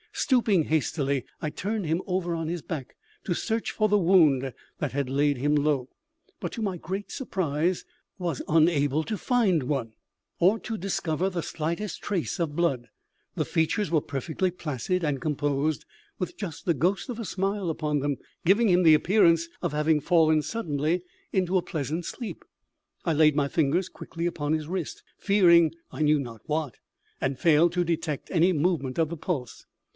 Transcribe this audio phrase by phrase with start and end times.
[0.13, 4.91] Stooping hastily, I turned him over on his back to search for the wound that
[4.91, 5.89] had laid him low;
[6.39, 7.85] but, to my great surprise,
[8.17, 9.93] was unable to find one,
[10.39, 12.89] or to discover the slightest trace of blood.
[13.35, 15.85] The features were perfectly placid and composed,
[16.17, 20.01] with just the ghost of a smile upon them, giving him the appearance of having
[20.01, 22.43] fallen suddenly into a pleasant sleep.
[23.05, 26.75] I laid my fingers quickly upon his wrist fearing I knew not what,
[27.19, 29.65] and failed to detect any movement of the pulse.